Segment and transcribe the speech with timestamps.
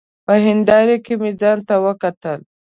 [0.25, 2.39] په هېنداره کي مي ځانته وکتل!